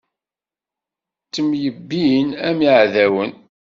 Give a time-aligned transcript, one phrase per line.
[1.27, 3.31] Ttemyebbin am iɛdawen.